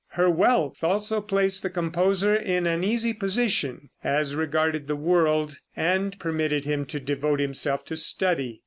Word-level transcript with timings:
Her 0.13 0.31
wealth 0.31 0.83
also 0.83 1.21
placed 1.21 1.61
the 1.61 1.69
composer 1.69 2.33
in 2.35 2.65
an 2.65 2.83
easy 2.83 3.13
position 3.13 3.91
as 4.03 4.35
regarded 4.35 4.87
the 4.87 4.95
world, 4.95 5.57
and 5.75 6.17
permitted 6.17 6.65
him 6.65 6.87
to 6.87 6.99
devote 6.99 7.39
himself 7.39 7.85
to 7.85 7.95
study. 7.95 8.59